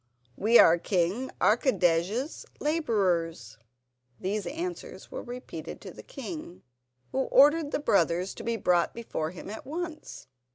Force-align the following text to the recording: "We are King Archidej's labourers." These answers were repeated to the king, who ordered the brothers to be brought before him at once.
"We 0.35 0.57
are 0.57 0.79
King 0.79 1.29
Archidej's 1.39 2.43
labourers." 2.59 3.59
These 4.19 4.47
answers 4.47 5.11
were 5.11 5.21
repeated 5.21 5.79
to 5.81 5.91
the 5.91 6.01
king, 6.01 6.63
who 7.11 7.25
ordered 7.25 7.69
the 7.69 7.77
brothers 7.79 8.33
to 8.33 8.43
be 8.43 8.57
brought 8.57 8.95
before 8.95 9.29
him 9.29 9.47
at 9.47 9.63
once. 9.63 10.25